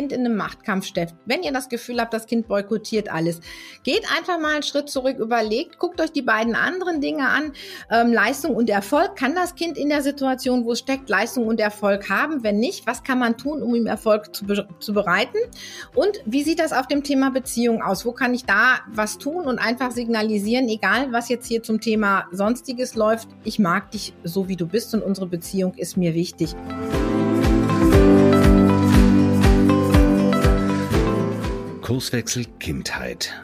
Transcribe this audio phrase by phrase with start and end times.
[0.00, 3.40] Kind in einem Machtkampf steckt, wenn ihr das Gefühl habt, das Kind boykottiert alles,
[3.84, 7.52] geht einfach mal einen Schritt zurück, überlegt, guckt euch die beiden anderen Dinge an.
[7.90, 9.14] Ähm, Leistung und Erfolg.
[9.14, 12.42] Kann das Kind in der Situation, wo es steckt, Leistung und Erfolg haben?
[12.42, 15.36] Wenn nicht, was kann man tun, um ihm Erfolg zu, be zu bereiten?
[15.94, 18.06] Und wie sieht das auf dem Thema Beziehung aus?
[18.06, 22.26] Wo kann ich da was tun und einfach signalisieren, egal was jetzt hier zum Thema
[22.32, 26.56] Sonstiges läuft, ich mag dich so, wie du bist und unsere Beziehung ist mir wichtig.
[31.90, 33.34] Kurswechsel Kindheit.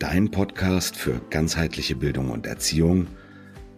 [0.00, 3.06] Dein Podcast für ganzheitliche Bildung und Erziehung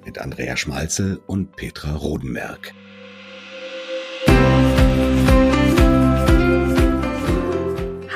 [0.06, 2.73] mit Andrea Schmalzel und Petra Rodenberg.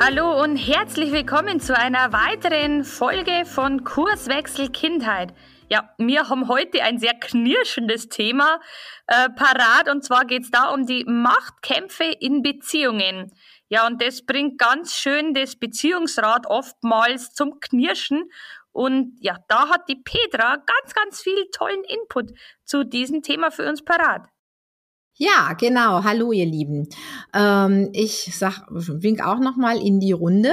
[0.00, 5.34] Hallo und herzlich willkommen zu einer weiteren Folge von Kurswechsel Kindheit.
[5.68, 8.60] Ja, wir haben heute ein sehr knirschendes Thema
[9.08, 13.30] äh, parat und zwar geht es da um die Machtkämpfe in Beziehungen.
[13.68, 18.30] Ja, und das bringt ganz schön das Beziehungsrad oftmals zum Knirschen.
[18.72, 22.32] Und ja, da hat die Petra ganz, ganz viel tollen Input
[22.64, 24.28] zu diesem Thema für uns parat.
[25.20, 26.04] Ja, genau.
[26.04, 26.88] Hallo, ihr Lieben.
[27.34, 30.52] Ähm, ich sag, wink auch noch mal in die Runde.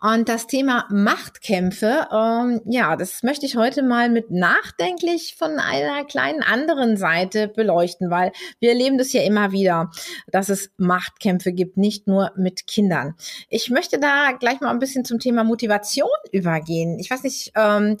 [0.00, 6.06] Und das Thema Machtkämpfe, ähm, ja, das möchte ich heute mal mit nachdenklich von einer
[6.06, 9.90] kleinen anderen Seite beleuchten, weil wir erleben das ja immer wieder,
[10.28, 13.14] dass es Machtkämpfe gibt, nicht nur mit Kindern.
[13.50, 16.98] Ich möchte da gleich mal ein bisschen zum Thema Motivation übergehen.
[16.98, 17.98] Ich weiß nicht, ähm,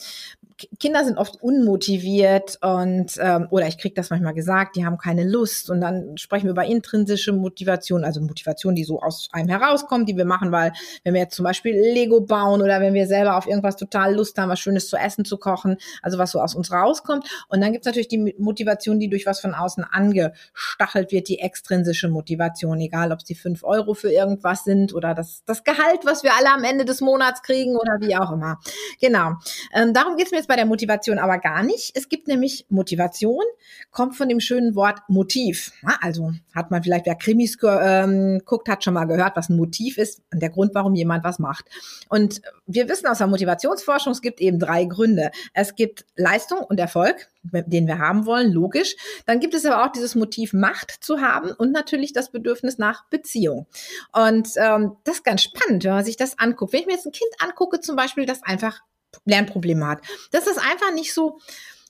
[0.80, 5.24] Kinder sind oft unmotiviert und ähm, oder ich kriege das manchmal gesagt, die haben keine
[5.24, 10.08] Lust und dann sprechen wir über intrinsische Motivation, also Motivation, die so aus einem herauskommt,
[10.08, 10.72] die wir machen, weil
[11.04, 14.36] wenn wir jetzt zum Beispiel Lego bauen oder wenn wir selber auf irgendwas total Lust
[14.38, 17.28] haben, was Schönes zu essen zu kochen, also was so aus uns rauskommt.
[17.48, 22.08] Und dann gibt's natürlich die Motivation, die durch was von außen angestachelt wird, die extrinsische
[22.08, 26.24] Motivation, egal ob es die fünf Euro für irgendwas sind oder das, das Gehalt, was
[26.24, 28.58] wir alle am Ende des Monats kriegen oder wie auch immer.
[29.00, 29.34] Genau.
[29.72, 31.92] Ähm, darum geht's mir jetzt bei der Motivation aber gar nicht.
[31.94, 33.44] Es gibt nämlich Motivation,
[33.92, 35.72] kommt von dem schönen Wort Motiv.
[36.00, 39.98] Also hat man vielleicht, wer Krimis ähm, guckt, hat schon mal gehört, was ein Motiv
[39.98, 41.66] ist und der Grund, warum jemand was macht.
[42.08, 45.30] Und wir wissen aus der Motivationsforschung, es gibt eben drei Gründe.
[45.54, 48.96] Es gibt Leistung und Erfolg, den wir haben wollen, logisch.
[49.26, 53.04] Dann gibt es aber auch dieses Motiv, Macht zu haben und natürlich das Bedürfnis nach
[53.10, 53.66] Beziehung.
[54.12, 56.72] Und ähm, das ist ganz spannend, wenn man sich das anguckt.
[56.72, 58.80] Wenn ich mir jetzt ein Kind angucke, zum Beispiel, das einfach
[59.24, 60.00] Lernprobleme hat.
[60.30, 61.38] Das ist einfach nicht so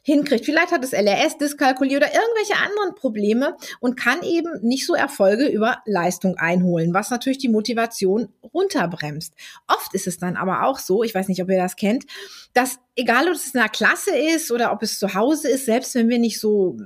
[0.08, 0.46] hinkriegt.
[0.46, 5.46] Vielleicht hat es LRS, Dyskalkulie oder irgendwelche anderen Probleme und kann eben nicht so Erfolge
[5.46, 9.34] über Leistung einholen, was natürlich die Motivation runterbremst.
[9.66, 12.06] Oft ist es dann aber auch so, ich weiß nicht, ob ihr das kennt,
[12.54, 15.94] dass egal ob es in der Klasse ist oder ob es zu Hause ist, selbst
[15.94, 16.76] wenn wir nicht so,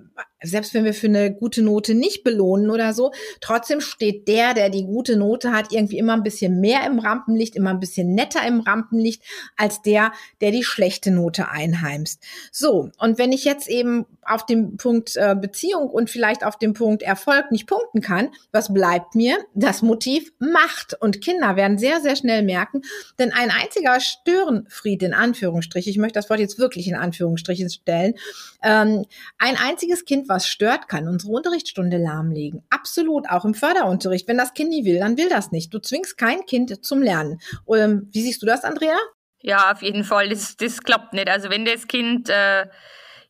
[0.43, 4.69] selbst wenn wir für eine gute Note nicht belohnen oder so, trotzdem steht der, der
[4.69, 8.47] die gute Note hat, irgendwie immer ein bisschen mehr im Rampenlicht, immer ein bisschen netter
[8.47, 9.23] im Rampenlicht
[9.57, 10.13] als der,
[10.43, 12.23] der die schlechte Note einheimst.
[12.51, 16.75] So, und wenn ich jetzt eben auf dem Punkt äh, Beziehung und vielleicht auf dem
[16.75, 19.39] Punkt Erfolg nicht punkten kann, was bleibt mir?
[19.55, 20.95] Das Motiv Macht.
[21.01, 22.83] Und Kinder werden sehr, sehr schnell merken,
[23.19, 28.15] denn ein einziger Störenfried in Anführungsstrichen, ich möchte das Wort jetzt wirklich in Anführungsstrichen stellen,
[28.63, 29.07] ähm,
[29.39, 32.63] ein einziges Kind, was stört, kann unsere Unterrichtsstunde lahmlegen.
[32.69, 34.29] Absolut, auch im Förderunterricht.
[34.29, 35.73] Wenn das Kind nie will, dann will das nicht.
[35.73, 37.41] Du zwingst kein Kind zum Lernen.
[37.75, 38.99] Ähm, wie siehst du das, Andrea?
[39.41, 40.29] Ja, auf jeden Fall.
[40.29, 41.29] Das, das klappt nicht.
[41.29, 42.67] Also wenn das Kind äh,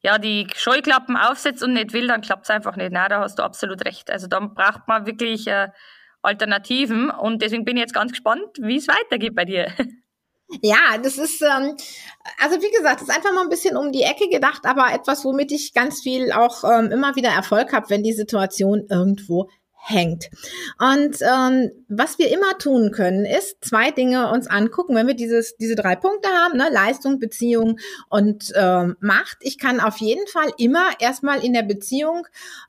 [0.02, 2.92] ja die Scheuklappen aufsetzt und nicht will, dann klappt es einfach nicht.
[2.92, 4.10] Na, da hast du absolut recht.
[4.10, 5.68] Also da braucht man wirklich äh,
[6.22, 9.72] Alternativen und deswegen bin ich jetzt ganz gespannt, wie es weitergeht bei dir.
[10.60, 11.76] Ja, das ist, ähm,
[12.38, 15.50] also wie gesagt, ist einfach mal ein bisschen um die Ecke gedacht, aber etwas, womit
[15.52, 19.48] ich ganz viel auch ähm, immer wieder Erfolg habe, wenn die Situation irgendwo
[19.84, 20.30] hängt.
[20.78, 25.56] Und ähm, was wir immer tun können, ist zwei Dinge uns angucken, wenn wir dieses,
[25.56, 29.38] diese drei Punkte haben, ne, Leistung, Beziehung und ähm, Macht.
[29.40, 32.28] Ich kann auf jeden Fall immer erstmal in der Beziehung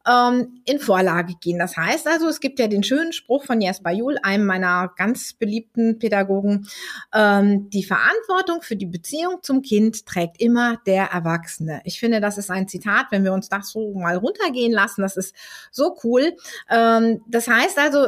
[0.09, 1.59] ähm, in Vorlage gehen.
[1.59, 5.33] Das heißt also, es gibt ja den schönen Spruch von Jesper Juhl, einem meiner ganz
[5.33, 6.67] beliebten Pädagogen,
[7.13, 11.81] ähm, die Verantwortung für die Beziehung zum Kind trägt immer der Erwachsene.
[11.83, 15.15] Ich finde, das ist ein Zitat, wenn wir uns das so mal runtergehen lassen, das
[15.15, 15.35] ist
[15.71, 16.35] so cool.
[16.71, 18.07] Ähm, ähm, das heißt also,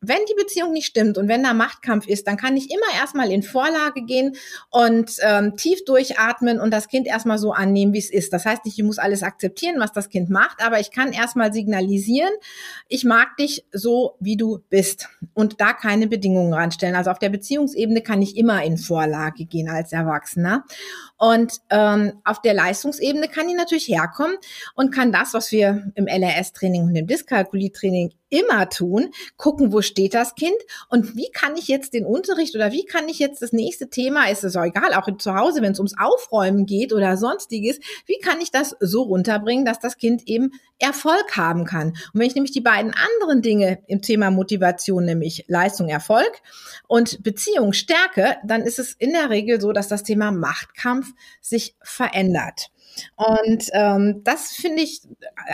[0.00, 3.30] wenn, die Beziehung nicht stimmt und wenn da Machtkampf ist, dann kann ich immer erstmal
[3.30, 4.36] in Vorlage gehen
[4.70, 8.32] und ähm, tief durchatmen und das Kind erstmal so annehmen, wie es ist.
[8.32, 11.52] Das heißt nicht, ich muss alles akzeptieren, was das Kind macht, aber ich kann erstmal
[11.52, 12.32] signalisieren,
[12.88, 16.96] ich mag dich so, wie du bist und da keine Bedingungen ranstellen.
[16.96, 20.64] Also auf der Beziehungsebene kann ich immer in Vorlage gehen als Erwachsener.
[21.18, 24.36] Und ähm, auf der Leistungsebene kann ich natürlich herkommen
[24.74, 30.14] und kann das, was wir im LRS-Training und im Dyskalkulie-Training immer tun, gucken, wo steht
[30.14, 30.56] das Kind
[30.88, 34.28] und wie kann ich jetzt den Unterricht oder wie kann ich jetzt das nächste Thema,
[34.30, 38.18] ist es auch egal, auch zu Hause, wenn es ums Aufräumen geht oder sonstiges, wie
[38.18, 41.88] kann ich das so runterbringen, dass das Kind eben Erfolg haben kann.
[41.88, 46.40] Und wenn ich nämlich die beiden anderen Dinge im Thema Motivation, nämlich Leistung, Erfolg
[46.86, 51.74] und Beziehung stärke, dann ist es in der Regel so, dass das Thema Machtkampf sich
[51.82, 52.70] verändert.
[53.16, 55.02] Und ähm, das finde ich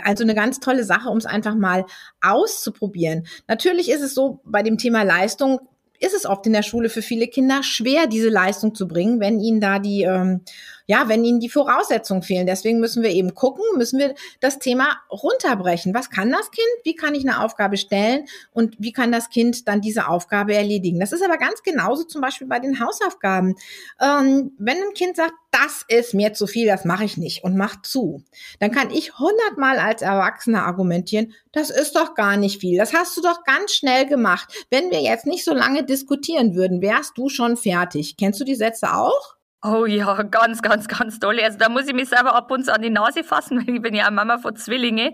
[0.03, 1.85] also eine ganz tolle Sache, um es einfach mal
[2.21, 3.27] auszuprobieren.
[3.47, 5.59] Natürlich ist es so bei dem Thema Leistung,
[5.99, 9.39] ist es oft in der Schule für viele Kinder schwer, diese Leistung zu bringen, wenn
[9.39, 10.41] ihnen da die ähm,
[10.87, 12.45] ja, wenn ihnen die Voraussetzungen fehlen.
[12.45, 15.93] Deswegen müssen wir eben gucken, müssen wir das Thema runterbrechen.
[15.93, 16.67] Was kann das Kind?
[16.83, 18.25] Wie kann ich eine Aufgabe stellen?
[18.51, 20.99] Und wie kann das Kind dann diese Aufgabe erledigen?
[20.99, 23.55] Das ist aber ganz genauso zum Beispiel bei den Hausaufgaben.
[24.01, 27.55] Ähm, wenn ein Kind sagt, das ist mir zu viel, das mache ich nicht und
[27.55, 28.21] macht zu,
[28.59, 33.15] dann kann ich hundertmal als Erwachsener argumentieren, das ist doch gar nicht viel, das hast
[33.15, 34.65] du doch ganz schnell gemacht.
[34.69, 38.17] Wenn wir jetzt nicht so lange diskutieren würden, wärst du schon fertig.
[38.17, 39.35] Kennst du die Sätze auch?
[39.67, 41.39] Oh ja, ganz, ganz, ganz toll.
[41.39, 43.81] Also da muss ich mich selber ab und zu an die Nase fassen, weil ich
[43.81, 45.13] bin ja Mama von Zwillinge.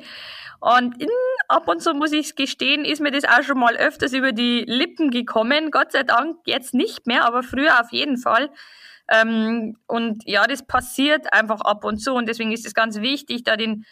[0.59, 1.07] Und in,
[1.48, 4.65] ab und zu muss ich gestehen, ist mir das auch schon mal öfters über die
[4.68, 5.71] Lippen gekommen.
[5.71, 8.50] Gott sei Dank jetzt nicht mehr, aber früher auf jeden Fall.
[9.09, 12.13] Ähm, und ja, das passiert einfach ab und zu.
[12.13, 13.86] Und deswegen ist es ganz wichtig, da den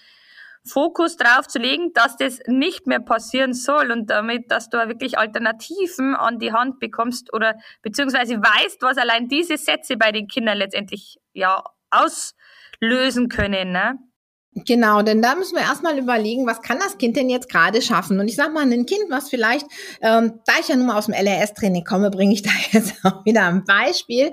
[0.71, 5.17] Fokus drauf zu legen, dass das nicht mehr passieren soll und damit, dass du wirklich
[5.17, 10.57] Alternativen an die Hand bekommst oder beziehungsweise weißt, was allein diese Sätze bei den Kindern
[10.57, 13.71] letztendlich ja auslösen können.
[13.71, 13.97] Ne?
[14.55, 18.19] Genau, denn da müssen wir erstmal überlegen, was kann das Kind denn jetzt gerade schaffen?
[18.19, 19.67] Und ich sag mal, ein Kind, was vielleicht,
[20.01, 23.23] ähm, da ich ja nun mal aus dem LRS-Training komme, bringe ich da jetzt auch
[23.25, 24.31] wieder ein Beispiel,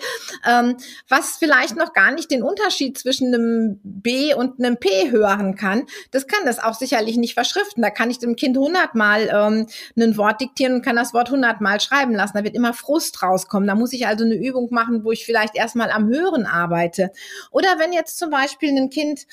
[0.49, 0.79] ähm,
[1.11, 5.85] was vielleicht noch gar nicht den Unterschied zwischen einem B und einem P hören kann.
[6.13, 7.83] Das kann das auch sicherlich nicht verschriften.
[7.83, 9.67] Da kann ich dem Kind hundertmal ähm,
[9.99, 12.39] ein Wort diktieren und kann das Wort hundertmal schreiben lassen.
[12.39, 13.69] Da wird immer Frust rauskommen.
[13.69, 17.11] Da muss ich also eine Übung machen, wo ich vielleicht erstmal am Hören arbeite.
[17.51, 19.27] Oder wenn jetzt zum Beispiel ein Kind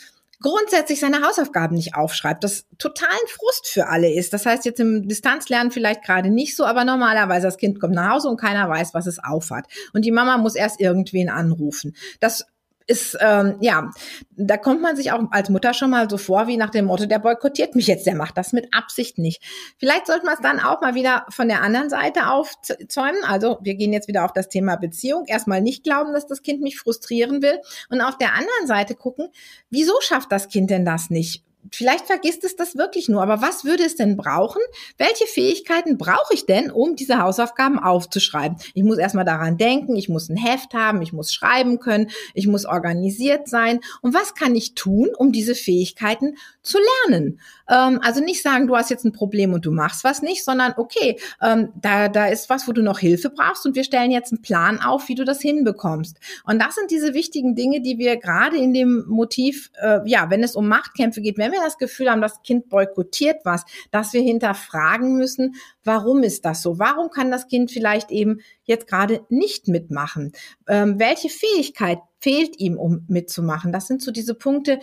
[0.43, 4.33] grundsätzlich seine Hausaufgaben nicht aufschreibt, das total ein Frust für alle ist.
[4.33, 8.11] Das heißt jetzt im Distanzlernen vielleicht gerade nicht so, aber normalerweise das Kind kommt nach
[8.11, 9.65] Hause und keiner weiß, was es aufhat.
[9.93, 11.95] Und die Mama muss erst irgendwen anrufen.
[12.19, 12.45] Das
[12.87, 13.89] ist, ähm, ja,
[14.31, 17.05] da kommt man sich auch als Mutter schon mal so vor, wie nach dem Motto,
[17.05, 19.41] der boykottiert mich jetzt, der macht das mit Absicht nicht.
[19.77, 23.23] Vielleicht sollte man es dann auch mal wieder von der anderen Seite aufzäumen.
[23.23, 25.25] Also wir gehen jetzt wieder auf das Thema Beziehung.
[25.27, 27.59] Erstmal nicht glauben, dass das Kind mich frustrieren will.
[27.89, 29.29] Und auf der anderen Seite gucken,
[29.69, 31.43] wieso schafft das Kind denn das nicht?
[31.71, 34.61] Vielleicht vergisst es das wirklich nur, aber was würde es denn brauchen?
[34.97, 38.57] Welche Fähigkeiten brauche ich denn, um diese Hausaufgaben aufzuschreiben?
[38.73, 42.47] Ich muss erstmal daran denken, ich muss ein Heft haben, ich muss schreiben können, ich
[42.47, 43.79] muss organisiert sein.
[44.01, 47.39] Und was kann ich tun, um diese Fähigkeiten zu lernen?
[47.69, 50.73] Ähm, also nicht sagen, du hast jetzt ein Problem und du machst was nicht, sondern
[50.77, 54.31] okay, ähm, da, da ist was, wo du noch Hilfe brauchst und wir stellen jetzt
[54.31, 56.17] einen Plan auf, wie du das hinbekommst.
[56.45, 60.43] Und das sind diese wichtigen Dinge, die wir gerade in dem Motiv, äh, ja, wenn
[60.43, 64.21] es um Machtkämpfe geht, wenn wir das Gefühl haben, das Kind boykottiert was, dass wir
[64.21, 66.79] hinterfragen müssen, warum ist das so?
[66.79, 70.31] Warum kann das Kind vielleicht eben jetzt gerade nicht mitmachen?
[70.67, 73.71] Ähm, welche Fähigkeit fehlt ihm, um mitzumachen?
[73.71, 74.79] Das sind so diese Punkte,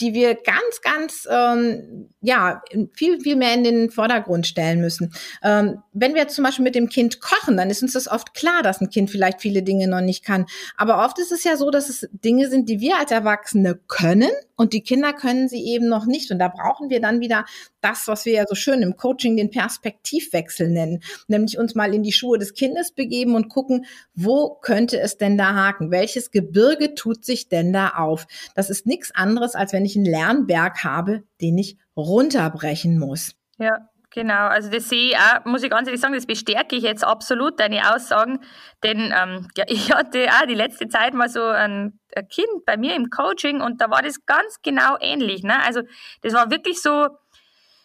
[0.00, 2.62] die wir ganz, ganz, ähm, ja,
[2.94, 5.12] viel, viel mehr in den Vordergrund stellen müssen.
[5.42, 8.62] Ähm, wenn wir zum Beispiel mit dem Kind kochen, dann ist uns das oft klar,
[8.62, 10.46] dass ein Kind vielleicht viele Dinge noch nicht kann.
[10.76, 14.30] Aber oft ist es ja so, dass es Dinge sind, die wir als Erwachsene können
[14.56, 16.30] und die Kinder können sie eben noch nicht.
[16.30, 17.44] Und da brauchen wir dann wieder
[17.80, 22.02] das, was wir ja so schön im Coaching den Perspektivwechsel nennen, nämlich uns mal in
[22.02, 25.90] die Schuhe des Kindes begeben und gucken, wo könnte es denn da haken?
[25.90, 28.26] Welches Gebirge tut sich denn da auf?
[28.54, 33.34] Das ist nichts anderes, als wenn ich einen Lernberg habe, den ich runterbrechen muss.
[33.58, 36.84] Ja, Genau, also das sehe ich auch, muss ich ganz ehrlich sagen, das bestärke ich
[36.84, 38.38] jetzt absolut, deine Aussagen,
[38.84, 42.76] denn ähm, ja, ich hatte auch die letzte Zeit mal so ein, ein, Kind bei
[42.76, 45.42] mir im Coaching und da war das ganz genau ähnlich.
[45.42, 45.60] Ne?
[45.64, 45.80] Also
[46.22, 47.08] das war wirklich so,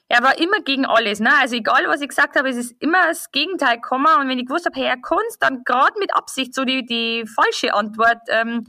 [0.08, 1.20] er war immer gegen alles.
[1.20, 1.32] Ne?
[1.40, 4.46] Also egal, was ich gesagt habe, es ist immer das Gegenteil gekommen und wenn ich
[4.46, 8.68] gewusst habe, hey, er kann dann gerade mit Absicht so die, die falsche Antwort ähm,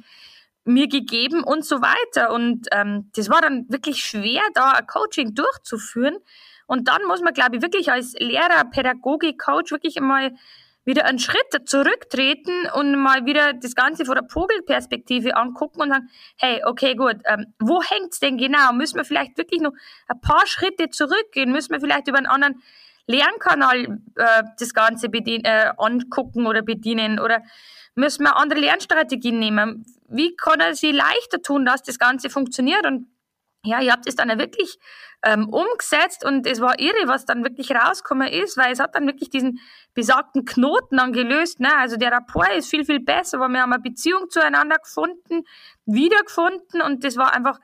[0.64, 2.32] mir gegeben und so weiter.
[2.32, 6.16] Und ähm, das war dann wirklich schwer, da ein Coaching durchzuführen.
[6.66, 10.32] Und dann muss man, glaube ich, wirklich als Lehrer, Pädagoge, Coach wirklich einmal
[10.84, 16.08] wieder einen Schritt zurücktreten und mal wieder das Ganze von der Vogelperspektive angucken und sagen,
[16.36, 18.72] hey, okay, gut, ähm, wo hängt's denn genau?
[18.72, 19.72] Müssen wir vielleicht wirklich noch
[20.08, 21.52] ein paar Schritte zurückgehen?
[21.52, 22.62] Müssen wir vielleicht über einen anderen
[23.10, 27.18] Lernkanal äh, das Ganze bedien äh, angucken oder bedienen?
[27.18, 27.42] Oder
[27.94, 29.84] müssen wir andere Lernstrategien nehmen?
[30.08, 32.86] Wie kann er sie leichter tun, dass das Ganze funktioniert?
[32.86, 33.06] Und
[33.64, 34.78] ja, ihr habt es dann wirklich
[35.22, 39.06] ähm, umgesetzt und es war irre, was dann wirklich rausgekommen ist, weil es hat dann
[39.06, 39.60] wirklich diesen
[39.92, 41.60] besagten Knoten dann gelöst.
[41.60, 41.68] Ne?
[41.76, 45.44] Also der Rapport ist viel, viel besser, weil wir haben eine Beziehung zueinander gefunden,
[45.84, 47.58] wiedergefunden und das war einfach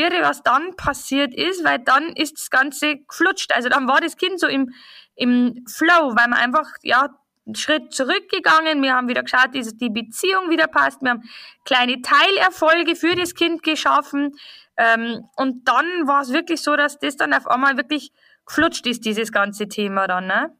[0.00, 3.54] irre, was dann passiert ist, weil dann ist das Ganze geflutscht.
[3.54, 4.72] Also dann war das Kind so im,
[5.14, 7.10] im Flow, weil man einfach, ja,
[7.46, 11.22] einen Schritt zurückgegangen, wir haben wieder geschaut, dass die Beziehung wieder passt, wir haben
[11.64, 14.34] kleine Teilerfolge für das Kind geschaffen,
[14.80, 18.12] ähm, und dann war es wirklich so, dass das dann auf einmal wirklich
[18.46, 20.56] geflutscht ist, dieses ganze Thema dann, ne?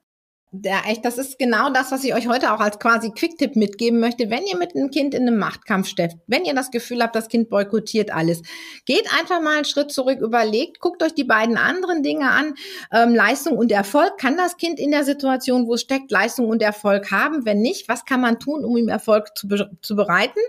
[0.53, 4.01] Ja, echt, das ist genau das, was ich euch heute auch als quasi Quick-Tipp mitgeben
[4.01, 4.31] möchte.
[4.31, 7.29] Wenn ihr mit einem Kind in einem Machtkampf steckt, wenn ihr das Gefühl habt, das
[7.29, 8.43] Kind boykottiert alles,
[8.85, 12.55] geht einfach mal einen Schritt zurück, überlegt, guckt euch die beiden anderen Dinge an.
[12.93, 14.19] Ähm, Leistung und Erfolg.
[14.19, 17.45] Kann das Kind in der Situation, wo es steckt, Leistung und Erfolg haben?
[17.45, 20.41] Wenn nicht, was kann man tun, um ihm Erfolg zu, be zu bereiten?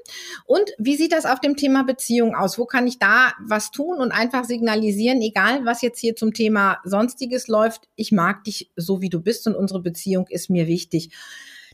[0.45, 2.57] Und wie sieht das auf dem Thema Beziehung aus?
[2.57, 6.79] Wo kann ich da was tun und einfach signalisieren, egal was jetzt hier zum Thema
[6.85, 10.67] Sonstiges läuft, ich mag dich so, wie du bist und unsere Beziehung Beziehung ist mir
[10.67, 11.13] wichtig.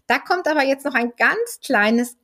[0.08, 2.18] Da kommt aber jetzt noch ein ganz kleines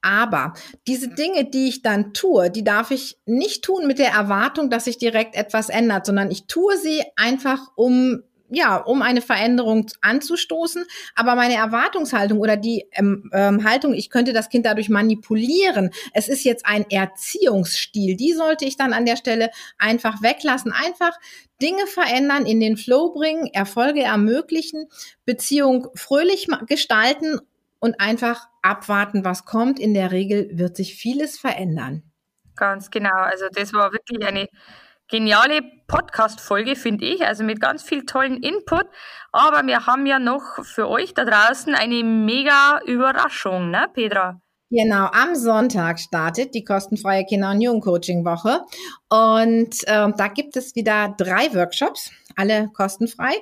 [0.00, 0.52] aber
[0.86, 4.84] diese Dinge, die ich dann tue, die darf ich nicht tun mit der Erwartung, dass
[4.84, 10.84] sich direkt etwas ändert, sondern ich tue sie einfach, um ja, um eine Veränderung anzustoßen.
[11.14, 16.28] Aber meine Erwartungshaltung oder die ähm, ähm, Haltung, ich könnte das Kind dadurch manipulieren, es
[16.28, 20.72] ist jetzt ein Erziehungsstil, die sollte ich dann an der Stelle einfach weglassen.
[20.72, 21.12] Einfach
[21.60, 24.86] Dinge verändern, in den Flow bringen, Erfolge ermöglichen,
[25.24, 27.40] Beziehung fröhlich gestalten
[27.80, 29.78] und einfach abwarten, was kommt.
[29.78, 32.02] In der Regel wird sich vieles verändern.
[32.56, 33.14] Ganz genau.
[33.14, 34.48] Also das war wirklich eine
[35.08, 38.86] geniale Podcast-Folge, finde ich, also mit ganz viel tollen Input.
[39.32, 44.40] Aber wir haben ja noch für euch da draußen eine mega Überraschung, ne, Petra?
[44.70, 48.60] Genau, am Sonntag startet die kostenfreie Kinder- und Jugendcoaching-Woche.
[49.08, 53.32] Und äh, da gibt es wieder drei Workshops, alle kostenfrei.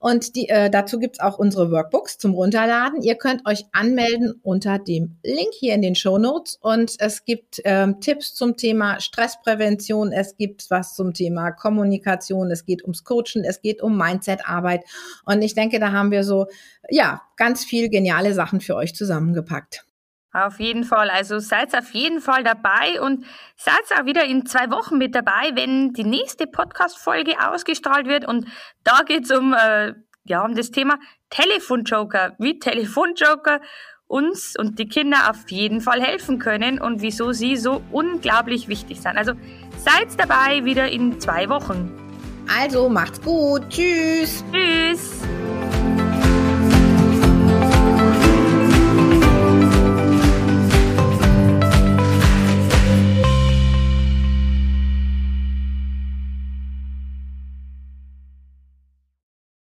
[0.00, 3.02] Und die, äh, dazu gibt's auch unsere Workbooks zum Runterladen.
[3.02, 6.58] Ihr könnt euch anmelden unter dem Link hier in den Show Notes.
[6.60, 12.64] Und es gibt äh, Tipps zum Thema Stressprävention, es gibt was zum Thema Kommunikation, es
[12.64, 14.84] geht ums Coachen, es geht um Mindset-Arbeit.
[15.24, 16.46] Und ich denke, da haben wir so,
[16.88, 19.84] ja, ganz viel geniale Sachen für euch zusammengepackt.
[20.36, 21.08] Auf jeden Fall.
[21.08, 23.24] Also seid auf jeden Fall dabei und
[23.56, 28.28] seid auch wieder in zwei Wochen mit dabei, wenn die nächste Podcast-Folge ausgestrahlt wird.
[28.28, 28.46] Und
[28.84, 30.98] da geht's um, äh, ja, um das Thema
[31.30, 33.62] Telefonjoker, wie Telefonjoker
[34.08, 39.00] uns und die Kinder auf jeden Fall helfen können und wieso sie so unglaublich wichtig
[39.00, 39.16] sind.
[39.16, 39.32] Also
[39.78, 41.90] seid dabei wieder in zwei Wochen.
[42.46, 43.70] Also macht's gut.
[43.70, 44.44] Tschüss.
[44.52, 45.25] Tschüss.